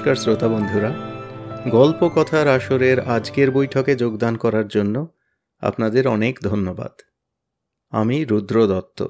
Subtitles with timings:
[0.00, 0.92] নমস্কার শ্রোতা বন্ধুরা।
[1.70, 5.14] গল্প কথার আসরের আজকের বৈঠকে যোগদান করার জন্য
[5.60, 7.00] আপনাদের অনেক ধন্যবাদ।
[7.90, 9.06] আমি রুদ্র দত্ত।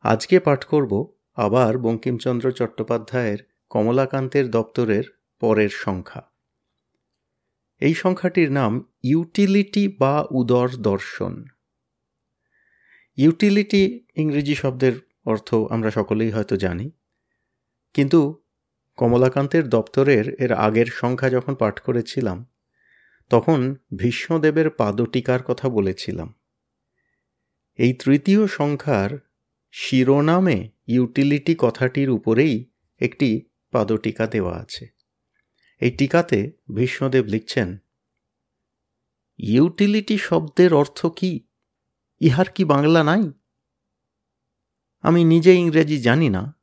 [0.00, 5.04] আজকে পাঠ করব আবার বঙ্কিমচন্দ্র চট্টোপাধ্যায়ের কমলাকান্তের দপ্তরের
[5.40, 6.22] পরের সংখ্যা।
[7.78, 11.44] এই সংখ্যাটির নাম ইউটিলিটি বা উদর দর্শন।
[13.16, 14.92] ইউটিলিটি ইংরেজি শব্দের
[15.26, 16.90] অর্থ আমরা সকলেই হয়তো জানি।
[17.94, 18.39] কিন্তু
[19.00, 22.46] কমলাকান্তের দপ্তরের এর আগের সংখ্যা যখন পাঠ করেছিলাম,
[23.30, 26.34] তখন ভীষ্মদেবের পাদটিকার কথা বলেছিলাম।
[27.76, 29.10] এই তৃতীয় সংখ্যার
[29.70, 34.88] শিরোনামে ইউটিলিটি কথাটির উপরেই একটি পাদটিকা দেওয়া আছে।
[35.80, 37.78] এই টিকাতে ভীষ্মদেব লিখছেন
[39.38, 41.48] ইউটিলিটি শব্দের অর্থ কি?
[42.20, 43.32] ইহার কি বাংলা নাই?
[45.00, 46.59] আমি নিজে ইংরেজি জানি না।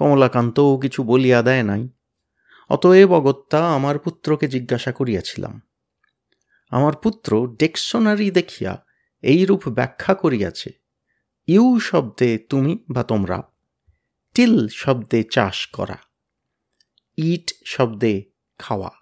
[0.00, 1.82] কমলাকান্তও কিছু বলিয়া দেয় নাই।
[2.70, 5.54] অতএব অগত্যা আমার পুত্রকে জিজ্ঞাসা করিয়াছিলাম।
[6.72, 8.72] আমার পুত্র ডেকশনারি দেখিয়া
[9.24, 10.70] এইরূপ ব্যাখ্যা করিয়াছে,
[11.48, 13.38] ইউ শব্দে তুমি বা তোমরা,
[14.36, 15.98] টিল শব্দে চাষ করা,
[17.18, 18.14] ইট শব্দে
[18.60, 18.92] খাওয়া।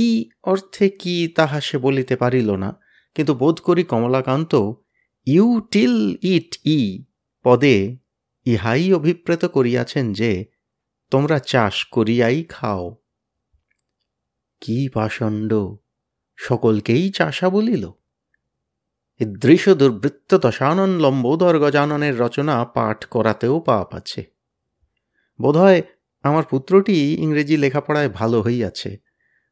[0.00, 0.02] ই
[0.42, 2.70] অর্থে কি তাহা সে বলিতে পারিল না,
[3.16, 4.52] কিন্তু বোধ করি কমলাকান্ত,
[5.26, 5.96] ইউ টিল
[6.34, 6.80] ইট ই,
[7.44, 7.76] পদে
[8.44, 10.46] ইহাই অভিপ্রেত করিয়াছেন যে,
[11.10, 12.96] তোমরা চাষ করিয়াই খাও।
[14.60, 15.54] কি পাষণ্ড,
[16.36, 17.90] সকলকেই চাষা বলিল।
[19.26, 24.24] দৃশ্য দুর্বৃত্ত দশানন লম্বোদর গজাননের রচনা পাঠ করাতেও পাপ আছে।
[25.40, 25.82] বোধহয়
[26.22, 28.98] আমার পুত্রটি ইংরেজি লেখাপড়ায় ভালো হইয়াছে,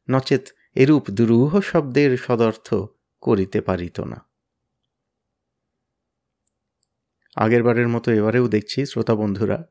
[0.09, 2.75] নচেত এরূপ দুরূহ শব্দের সদর্থ
[3.21, 4.28] করিতে পারিত না।
[7.35, 9.65] আগেরবারের মতো এবারেও দেখছি শ্রোতা বন্ধুরা,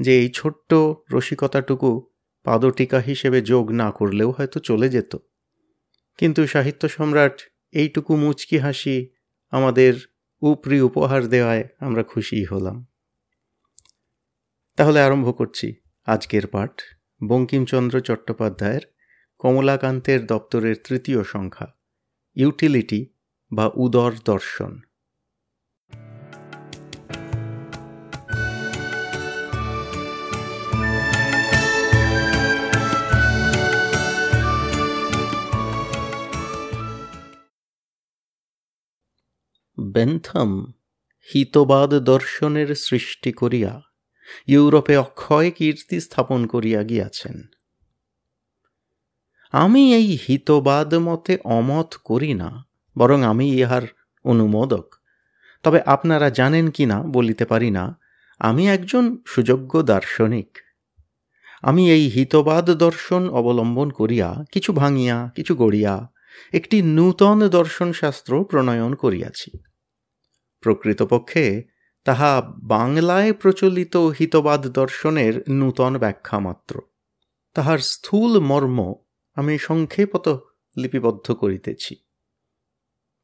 [0.00, 0.74] যে এই ছোট্ট
[1.12, 2.10] রসিকতাটুকু
[2.44, 5.16] পাদটিকা হিসেবে যোগ না করলেও হয়তো চলে যেত।
[6.18, 7.40] কিন্তু সাহিত্য সম্রাট
[7.72, 9.10] এইটুকু মুচকি হাসি
[9.50, 9.94] আমাদের
[10.40, 12.86] উপরি উপহার দেওয়ায় আমরা খুশি হলাম।
[14.76, 15.74] তাহলে আরম্ভ করছি
[16.06, 16.80] আজকের পাঠ।
[17.28, 18.80] বঙ্কিমচন্দ্র চট্টোপাধ্যায়ের
[19.38, 21.66] কমলাকান্তের দপ্তরের তৃতীয় সংখ্যা,
[22.34, 23.06] ইউটিলিটি
[23.52, 24.80] বা উদর দর্শন।
[39.98, 40.72] বেন্থম,
[41.28, 43.80] হিতবাদ দর্শনের সৃষ্টি করিয়া,
[44.46, 47.36] ইউরোপে অক্ষয় কীর্তি স্থাপন করিয়া গিয়াছেন।
[49.52, 52.66] আমি এই হিতবাদ মতে অমত করি না,
[52.96, 53.82] বরং আমি ইহার
[54.24, 54.94] অনুমোদক।
[55.62, 57.98] তবে আপনারা জানেন কি না বলিতে পারি না,
[58.38, 60.58] আমি একজন সুযোগ্য দার্শনিক।
[61.62, 66.08] আমি এই হিতবাদ দর্শন অবলম্বন করিয়া, কিছু ভাঙিয়া, কিছু গড়িয়া,
[66.52, 69.50] একটি নূতন দর্শনশাস্ত্র প্রণয়ন করিয়াছি।
[70.60, 71.64] প্রকৃতপক্ষে,
[72.04, 76.80] তাহা বাংলায় প্রচলিত হিতবাদ দর্শনের নূতন ব্যাখ্যা মাত্র।
[77.54, 78.94] তাহার স্থূল মর্ম
[79.34, 81.96] আমি সংক্ষেপত লিপিবদ্ধ করিতেছি।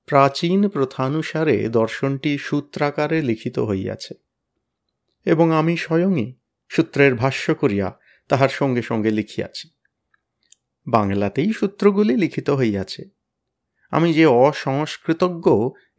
[0.06, 4.14] প্রাচীন প্রথানুসারে দর্শনটি সূত্রাকারে লিখিত হইয়াছে
[5.24, 6.34] এবং আমি স্বয়ংই
[6.68, 9.70] সূত্রের ভাষ্য করিয়া তাহার সঙ্গে সঙ্গে লিখিয়াছি।
[10.86, 13.04] বাংলাতেই সূত্রগুলি লিখিত হইয়াছে।
[13.90, 15.50] আমি যে অসংস্কৃতজ্ঞ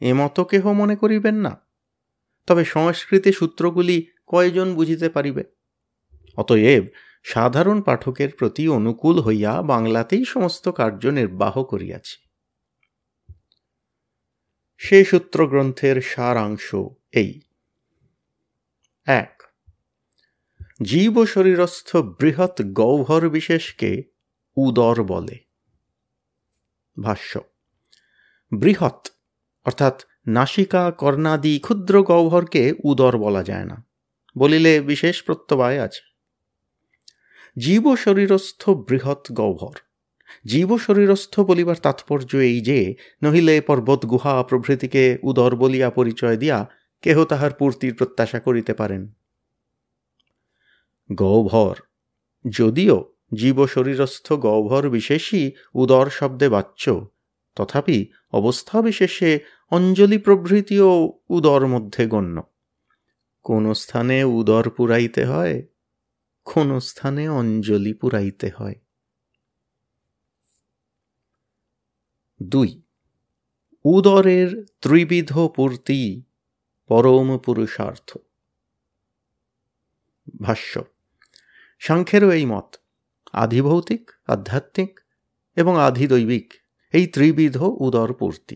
[0.06, 1.62] এমত কেহ মনে করিবেন না।
[2.48, 5.44] তবে সংস্কৃতি সূত্রগুলি কয়জন বুঝিতে পারিবে?
[6.38, 6.84] অতএব
[7.24, 12.18] সাধারণ পাঠকের প্রতি অনুকূল হইয়া বাংলাতেই সমস্ত কার্য নির্বাহ করিয়াছি।
[14.78, 16.76] সে সূত্রগ্রন্থের সারাংশ
[17.12, 17.42] এই।
[19.06, 19.44] এক।
[20.84, 24.04] জীব শরীরস্থ বৃহৎ গৌভর বিশেষকে
[24.56, 25.40] উদর বলে।
[27.04, 27.40] ভাষ্য।
[28.60, 29.15] বৃহৎ
[29.66, 33.86] অর্থাৎ নাসিকা, কর্ণাদি, ক্ষুদ্র গহ্বরকে উদর বলা যায় না।
[34.38, 36.16] বলিলে বিশেষ প্রত্যবায় আছে।
[37.60, 39.78] জীব শরীরস্থ বৃহৎ গহ্বর।
[40.46, 46.68] জীব শরীরস্থ বলিবার তাৎপর্য এই যে, নহিলে পর্বত গুহা প্রভৃতিকে উদর বলিয়া পরিচয় দিয়া
[47.02, 49.12] কেহ তাহার পূর্তির প্রত্যাশা করিতে পারেন।
[51.14, 51.76] গহ্বর।
[52.50, 57.08] যদিও জীব শরীরস্থ গহ্বর বিশেষই উদর শব্দে বাচ্য
[57.56, 59.40] তথাপি অবস্থা বিশেষে
[59.72, 62.44] অঞ্জলি প্রভৃতিও উদর মধ্যে গণ্য।
[63.44, 65.64] কোন স্থানে উদর পুরাইতে হয়,
[66.46, 68.76] কোন স্থানে অঞ্জলি পুরাইতে হয়।
[72.44, 72.82] দুই,
[73.86, 76.24] উদরের ত্রিবিধ পূর্তি
[76.88, 78.18] পরম পুরুষার্থ।
[80.42, 80.84] ভাষ্য,
[81.80, 82.76] সাংখ্যেরও এই মত,
[83.34, 85.00] আধিভৌতিক, আধ্যাত্মিক
[85.56, 86.54] এবং আধিদৈবিক
[86.96, 88.56] এই ত্রিবিধ উদর পূর্তি।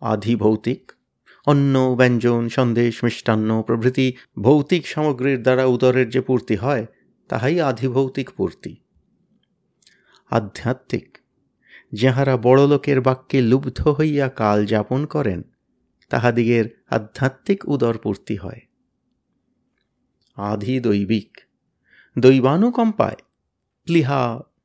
[0.00, 0.92] আধিভৌতিক
[1.46, 4.12] অন্ন, ব্যঞ্জন, সন্দেশ, মিষ্টান্ন প্রভৃতি
[4.42, 6.86] ভৌতিক সামগ্রীর দ্বারা উদরের যে পূর্তি হয়,
[7.28, 8.76] তাহাই আধিভৌতিক পূর্তি।
[10.30, 11.18] আধ্যাত্মিক,
[11.92, 15.42] যাহারা বড়লোকের বাক্যে লুব্ধ হইয়া কাল যাপন করেন,
[16.08, 18.60] তাহাদিগের আধ্যাত্মিক উদরপূর্তি হয়।
[20.36, 21.30] আধি দৈবিক,
[22.18, 23.20] দৈবানুকম্পায়
[23.84, 24.22] প্লিহা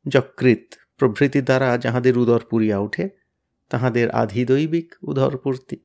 [0.07, 0.65] যকৃত
[1.01, 3.05] প্রভৃতি দ্বারা যাহাদের উদর পুরিয়া ওঠে
[3.71, 5.77] তাহাদের আধিদৈবিক উদরপূর্তি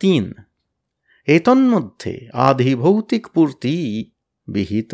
[0.00, 0.24] তিন,
[1.28, 3.74] এতন্মধ্যে আধিভৌতিক পূর্তি
[4.48, 4.92] বিহিত।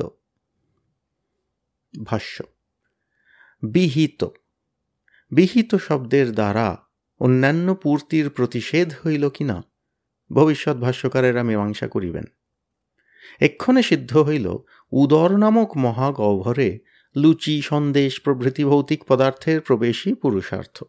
[1.94, 2.36] ভাষ্য,
[3.62, 4.20] বিহিত।
[5.32, 6.68] বিহিত শব্দের দ্বারা
[7.20, 9.56] অন্যান্য পূর্তির প্রতিষেধ হইল কিনা
[10.30, 12.26] ভবিষ্যৎ ভাষ্যকারেরা মীমাংসা করিবেন।
[13.40, 14.46] এক্ষণে সিদ্ধ হইল
[14.92, 16.78] উদর নামক মহাগহ্বরে
[17.16, 20.84] লুচি, সন্দেশ প্রভৃতি ভৌতিক পদার্থের প্রবেশই পুরুষার্থ।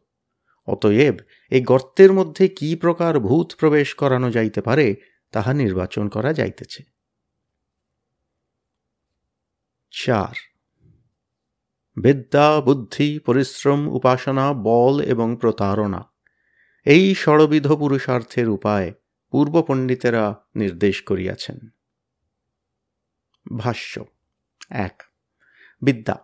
[0.67, 1.15] অতএব
[1.49, 4.95] এই গর্তের মধ্যে কি প্রকার ভূত প্রবেশ করানো যাইতে পারে,
[5.31, 6.83] তাহা নির্বাচন করা যাইতেছে।
[9.91, 10.33] চার।
[12.01, 16.05] বিদ্যা, বুদ্ধি, পরিশ্রম, উপাসনা, বল এবং প্রতারণা
[16.85, 18.93] এই ষড়বিধ পুরুষার্থের উপায়
[19.31, 21.59] পূর্ব পণ্ডিতেরা নির্দেশ করিয়াছেন।
[23.57, 24.05] ভাষ্য।
[24.69, 25.03] এক,
[25.81, 26.19] বিদ্যা।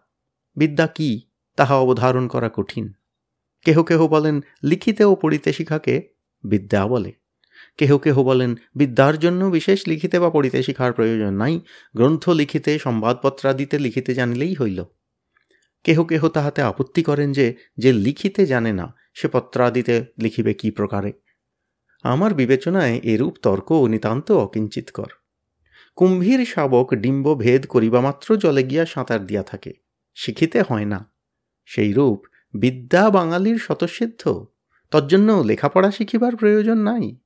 [0.56, 1.22] বিদ্যা কি,
[1.56, 2.94] তাহা অবধারণ করা কঠিন।
[3.66, 6.10] কেহ কেহ বলেন, লিখিতে ও পড়িতে শিখাকে
[6.44, 7.14] বিদ্যা বলে।
[7.78, 11.62] কেহ কেহ বলেন, বিদ্যার জন্য বিশেষ লিখিতে বা পড়িতে শিখার প্রয়োজন নাই,
[11.96, 14.84] গ্রন্থ লিখিতে, সংবাদপত্রাদিতে লিখিতে জানিলেই হইল।
[15.84, 21.14] কেহ কেহ তাহাতে আপত্তি করেন যে যে লিখিতে জানে না, সে পত্রাদিতে লিখিবে কি প্রকারে?
[22.04, 25.08] আমার বিবেচনায় এরূপ তর্ক নিতান্ত অকিঞ্চিতকর।
[25.98, 29.74] কুম্ভীর শাবক ডিম্ব ভেদ করিবা মাত্র জলে গিয়া সাঁতার দিয়া থাকে,
[30.16, 31.14] শিখিতে হয় না।
[31.66, 34.46] সেই রূপ বিদ্যা বাঙালির স্বতঃসিদ্ধ,
[34.92, 37.20] তজ্জন্য লেখাপড়া শিখিবার প্রয়োজন নাই।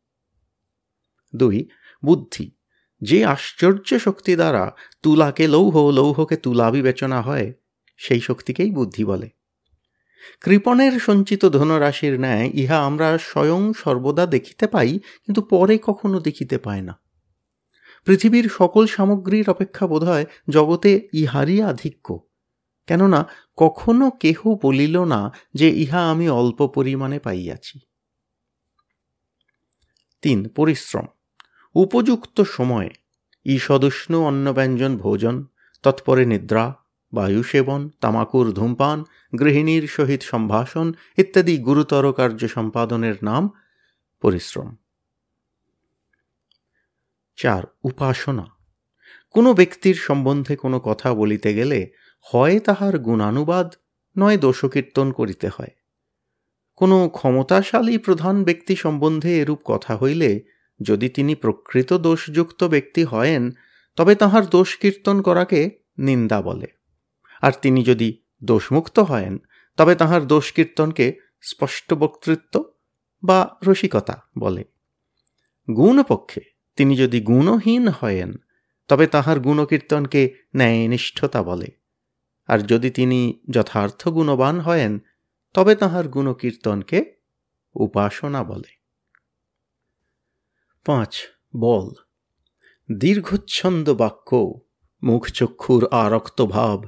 [1.36, 1.68] দুই,
[2.06, 2.52] বুদ্ধি।
[3.02, 7.54] যে আশ্চর্য শক্তি দ্বারা তুলাকে লৌহ, লৌহকে তুলা বিবেচনা হয়,
[7.98, 9.30] সেই শক্তিকেই বুদ্ধি বলে।
[10.42, 16.82] কৃপণের সঞ্চিত ধনরাশির ন্যায় ইহা আমরা স্বয়ং সর্বদা দেখিতে পাই, কিন্তু পরে কখনো দেখিতে পায়
[16.82, 17.01] না।
[18.06, 22.20] পৃথিবীর সকল সামগ্রীর অপেক্ষা বোধ হয় জগতে ইহারই আধিক্য।
[22.88, 23.28] কেননা,
[23.58, 27.80] কখনো কেহ বলিল না যে ইহা আমি অল্প পরিমাণে পাইয়াছি।
[30.22, 31.06] তিন, পরিশ্রম।
[31.76, 32.90] উপযুক্ত সময়ে
[33.46, 35.46] ঈষদুষ্ণ অন্নব্যঞ্জন ভোজন,
[35.84, 36.76] তৎপরে নিদ্রা,
[37.14, 39.04] বায়ু সেবন, তামাকুর ধূমপান,
[39.40, 43.50] গৃহিণীর সহিত সম্ভাষণ ইত্যাদি গুরুতর কার্য সম্পাদনের নাম
[44.22, 44.76] পরিশ্রম।
[47.42, 48.46] চার উপাসনা।
[49.30, 51.92] কোনো ব্যক্তির সম্বন্ধে কোনো কথা বলিতে গেলে
[52.22, 53.74] হয় তাহার গুণানুবাদ,
[54.18, 55.70] নয় দোষকীর্তন করিতে হয়।
[56.76, 60.44] কোনো ক্ষমতাশালী প্রধান ব্যক্তি সম্বন্ধে এরূপ কথা হইলে
[60.82, 63.52] যদি তিনি প্রকৃত দোষযুক্ত ব্যক্তি হয়েন,
[63.96, 66.68] তবে তাহার দোষ কীর্তন করাকে নিন্দা বলে।
[67.42, 69.38] আর তিনি যদি দোষমুক্ত হয়েন,
[69.78, 72.74] তবে তাহার দোষ কীর্তনকে স্পষ্ট বক্তৃত্ব
[73.24, 74.64] বা রসিকতা বলে।
[75.76, 78.36] গুণপক্ষে তিনি যদি গুণহীন হয়েন,
[78.88, 81.68] তবে তাহার গুণকীর্তনকে ন্যায়নিষ্ঠতা বলে।
[82.48, 85.00] আর যদি তিনি যথার্থ গুণবান হয়েন,
[85.54, 87.16] তবে তাহার গুণকীর্তনকে
[87.74, 88.82] উপাসনা বলে।
[90.86, 91.16] পাঁচ,
[91.56, 91.90] বল।
[92.98, 94.60] দীর্ঘচ্ছন্দ বাক্য,
[95.04, 96.84] মুখচক্ষুর আরক্ত ভাব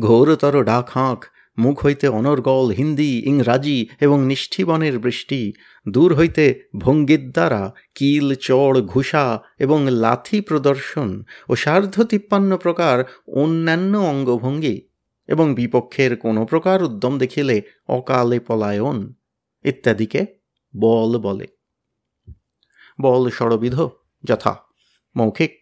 [0.00, 1.24] ঘোরতর ডাক হাঁক
[1.58, 5.52] মুখ হইতে অনর্গল হিন্দি, ইংরাজি এবং নিষ্ঠিবনের বৃষ্টি,
[5.88, 13.98] দূর হইতে ভঙ্গির দ্বারা কিল, চড়, ঘুষা এবং লাথি প্রদর্শন ও সার্ধ তিপ্পান্ন প্রকার অন্যান্য
[13.98, 14.88] অঙ্গভঙ্গি
[15.28, 19.12] এবং বিপক্ষের কোনো প্রকার উদ্যম দেখিলে অকালে পলায়ন
[19.64, 20.26] ইত্যাদিকে
[20.76, 21.46] বল বলে।
[23.00, 23.76] বল ষড়বিধ
[24.24, 24.56] যথা
[25.16, 25.52] মৌখিক,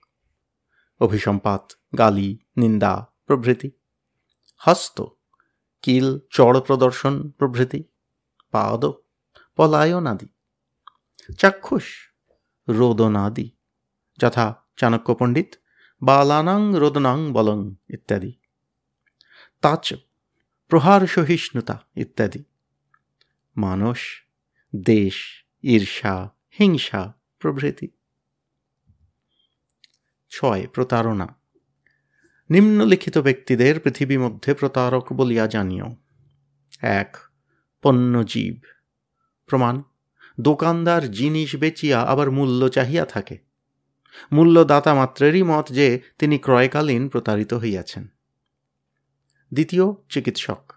[1.01, 3.71] অভিসম্পাত, গালি, নিন্দা, প্রভৃতি।
[4.57, 5.05] হস্ত
[5.85, 7.81] কিল, চড় প্রদর্শন প্রভৃতি,
[8.51, 8.83] পাদ,
[9.57, 10.29] পলায়নাদি,
[11.39, 11.87] চাক্ষুষ,
[12.69, 13.47] রোদনাদি,
[14.19, 15.51] যথা চাণক্য পণ্ডিত,
[16.03, 18.33] বালানাং রোদনাং বলং ইত্যাদি,
[19.61, 19.85] তাচ,
[20.71, 22.41] প্রহার সহিষ্ণুতা ইত্যাদি,
[23.57, 24.01] মানস,
[24.73, 25.17] দেশ,
[25.65, 26.15] ঈর্ষা,
[26.61, 27.03] হিংসা
[27.39, 27.89] প্রভৃতি।
[30.33, 31.29] ছয়, প্রতারণা।
[32.51, 35.87] নিম্নলিখিত ব্যক্তিদের পৃথিবী মধ্যে প্রতারক বলিয়া জানিও।
[36.81, 37.17] এক,
[37.83, 38.59] পণ্যজীব।
[39.47, 39.83] প্রমাণ,
[40.41, 43.39] দোকানদার জিনিস বেচিয়া আবার মূল্য চাহিয়া থাকে।
[44.33, 48.07] মূল্যদাতা মাত্রেরই মত যে তিনি ক্রয়কালীন প্রতারিত হইয়াছেন।
[49.53, 50.73] দ্বিতীয়, চিকিৎসক।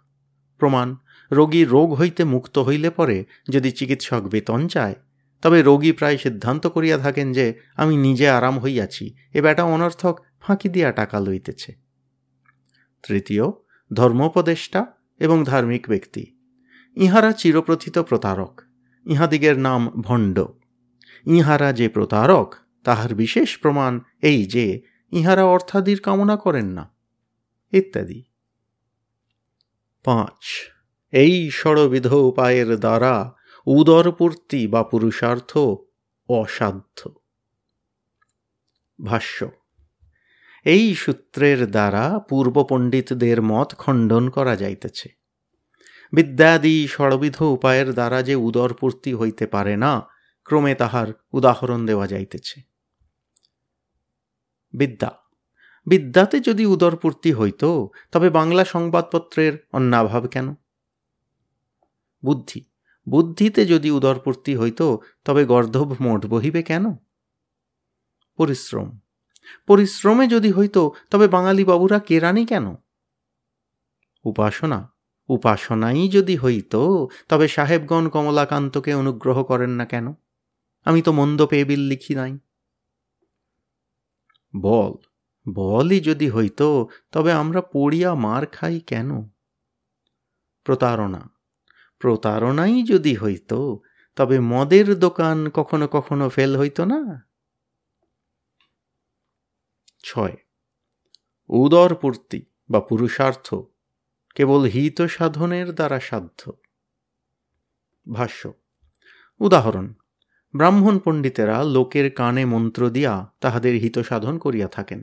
[0.58, 0.96] প্রমাণ,
[1.32, 4.96] রোগী রোগ হইতে মুক্ত হইলে পরে যদি চিকিৎসক বেতন চায়,
[5.42, 10.70] তবে রোগী প্রায় সিদ্ধান্ত করিয়া থাকেন যে আমি নিজে আরাম হইয়াছি। এ বেটা অনর্থক ফাঁকি
[10.70, 11.76] দিয়া টাকা লইতেছে।
[13.04, 13.44] তৃতীয়,
[13.94, 14.86] ধর্মোপদেষ্টা
[15.20, 16.24] এবং ধার্মিক ব্যক্তি।
[16.98, 18.62] ইহারা চিরপ্রথিত প্রতারক,
[19.06, 20.46] ইহাদিগের নাম ভণ্ড।
[21.26, 26.96] ইহারা যে প্রতারক, তাহার বিশেষ প্রমাণ এই যে ইহারা অর্থাদির কামনা করেন না,
[27.74, 28.24] ইত্যাদি।
[30.04, 30.44] পাঁচ,
[31.12, 33.36] এই ষড়বিধ উপায়ের দ্বারা
[33.66, 35.58] উদরপূর্তি বা পুরুষার্থ
[36.30, 37.00] অসাধ্য।
[39.04, 39.52] ভাষ্য
[40.68, 45.10] এই সূত্রের দ্বারা পূর্ব পণ্ডিতদের মত খণ্ডন করা যাইতেছে।
[46.14, 50.02] বিদ্যাদি ষড়বিধ উপায়ের দ্বারা যে উদরপূর্তি হইতে পারে না,
[50.44, 52.62] ক্রমে তাহার উদাহরণ দেওয়া যাইতেছে।
[54.74, 55.12] বিদ্যা।
[55.86, 57.66] বিদ্যাতে যদি উদরপূর্তি হইত,
[58.12, 60.56] তবে বাংলা সংবাদপত্রের অন্যাভাব কেন?
[62.26, 62.66] বুদ্ধি।
[63.10, 64.82] বুদ্ধিতে যদি উদরপূর্তি হইত,
[65.26, 66.86] তবে গর্ধব মোট বহিবে কেন?
[68.38, 69.00] পরিশ্রম।
[69.68, 70.78] পরিশ্রমে যদি হইত,
[71.12, 72.76] তবে বাঙালি বাবুরা কেরানি কেন?
[74.24, 74.94] উপাসনা।
[75.30, 76.76] উপাসনাই যদি হইত,
[77.30, 80.14] তবে সাহেবগণ কমলাকান্তকে অনুগ্রহ করেন না কেন?
[80.86, 82.38] আমি তো মন্দ পেয়ে বিল লিখি নাই।
[84.62, 84.94] বল,
[85.54, 86.62] বলই যদি হইত,
[87.12, 89.30] তবে আমরা পড়িয়া মার খাই কেন?
[90.64, 91.30] প্রতারণা।
[92.00, 93.54] প্রতারণাই যদি হইত,
[94.16, 97.27] তবে মদের দোকান কখনো কখনো ফেল হইত না?
[100.08, 100.36] ছয়।
[101.50, 103.48] উদরপূর্তি বা পুরুষার্থ
[104.36, 106.42] কেবল হিত সাধনের দ্বারা সাধ্য।
[108.14, 108.42] ভাষ্য,
[109.42, 109.88] উদাহরণ,
[110.54, 115.02] ব্রাহ্মণ পণ্ডিতেরা লোকের কানে মন্ত্র দিয়া তাহাদের হিত সাধন করিয়া থাকেন।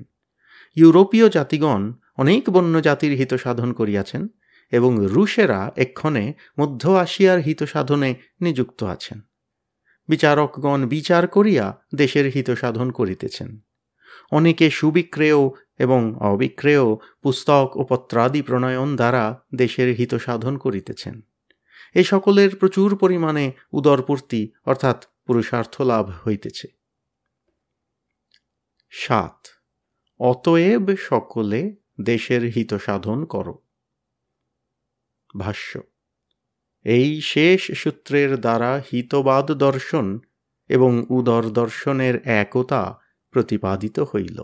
[0.76, 1.82] ইউরোপীয় জাতিগণ
[2.16, 4.22] অনেক বন্য জাতির হিত সাধন করিয়াছেন
[4.72, 6.24] এবং রুশেরা এক্ষণে
[6.58, 9.20] মধ্য আসিয়ার হিত সাধনে নিযুক্ত আছেন।
[10.08, 13.50] বিচারকগণ বিচার করিয়া দেশের হিত সাধন করিতেছেন।
[14.30, 21.20] অনেকে সুবিক্রেয় এবং অবিক্রেয় পুস্তক ও পত্রাদি প্রণয়ন দ্বারা দেশের হিত সাধন করিতেছেন।
[21.94, 26.68] এ সকলের প্রচুর পরিমাণে উদরপূর্তি, অর্থাৎ পুরুষার্থ লাভ হইতেছে।
[28.90, 29.46] সাত,
[30.18, 33.58] অতএব সকলে দেশের হিত সাধন করো।
[35.38, 35.80] ভাষ্য,
[36.84, 40.20] এই শেষ সূত্রের দ্বারা হিতবাদ দর্শন
[40.68, 43.03] এবং উদর দর্শনের একতা
[43.34, 44.38] প্রতিপাদিত হইল।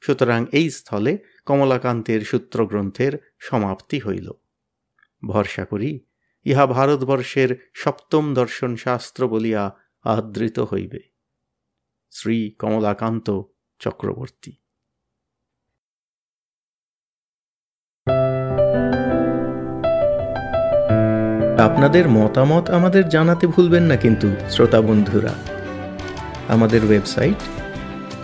[0.00, 1.12] সুতরাং এই স্থলে
[1.46, 4.28] কমলাকান্তের সূত্রগ্রন্থের সমাপ্তি হইল।
[5.22, 5.90] ভরসা করি,
[6.44, 9.64] ইহা ভারতবর্ষের সপ্তম দর্শন শাস্ত্র বলিয়া
[10.04, 11.00] আদৃত হইবে।
[12.10, 13.28] শ্রী কমলাকান্ত
[13.78, 14.52] চক্রবর্তী।
[21.58, 25.34] আপনাদের মতামত আমাদের জানাতে ভুলবেন না কিন্তু, শ্রোতা বন্ধুরা।
[26.48, 27.61] আমাদের ওয়েবসাইট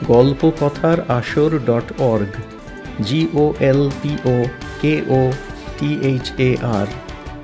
[0.07, 2.35] গল্প কথার আসর dot org
[3.03, 4.37] G O L P O
[4.81, 5.21] K O
[5.79, 6.89] T H A R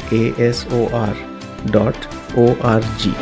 [0.08, 1.16] K S O R
[1.72, 1.98] dot
[2.36, 3.12] O R G